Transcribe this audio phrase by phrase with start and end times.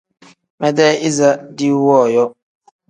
[0.59, 2.25] Medee iza diiwu wooyo.